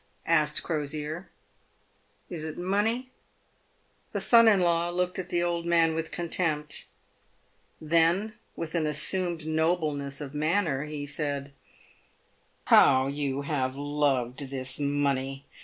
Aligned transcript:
asked 0.25 0.63
Crosier." 0.63 1.29
Is 2.31 2.43
it 2.43 2.57
money?" 2.57 3.11
The 4.13 4.19
son 4.19 4.47
in 4.47 4.61
law 4.61 4.89
looked 4.89 5.19
at 5.19 5.29
the 5.29 5.43
old 5.43 5.63
man 5.67 5.93
with 5.93 6.09
contempt. 6.09 6.85
Then, 7.79 8.33
with 8.55 8.73
an 8.73 8.87
assumed 8.87 9.45
nobleness 9.45 10.19
of 10.19 10.33
manner, 10.33 10.85
he 10.85 11.05
said," 11.05 11.53
How 12.73 13.05
you 13.09 13.43
have 13.43 13.75
loved 13.75 14.49
this 14.49 14.79
money. 14.79 15.45